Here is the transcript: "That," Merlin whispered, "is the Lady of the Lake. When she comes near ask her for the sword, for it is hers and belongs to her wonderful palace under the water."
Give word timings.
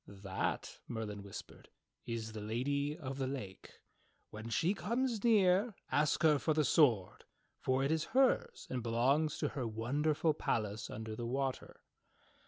"That," 0.07 0.79
Merlin 0.87 1.21
whispered, 1.21 1.69
"is 2.07 2.31
the 2.31 2.41
Lady 2.41 2.97
of 2.97 3.19
the 3.19 3.27
Lake. 3.27 3.81
When 4.31 4.49
she 4.49 4.73
comes 4.73 5.23
near 5.23 5.75
ask 5.91 6.23
her 6.23 6.39
for 6.39 6.55
the 6.55 6.65
sword, 6.65 7.25
for 7.59 7.83
it 7.83 7.91
is 7.91 8.05
hers 8.17 8.65
and 8.71 8.81
belongs 8.81 9.37
to 9.37 9.49
her 9.49 9.67
wonderful 9.67 10.33
palace 10.33 10.89
under 10.89 11.15
the 11.15 11.27
water." 11.27 11.81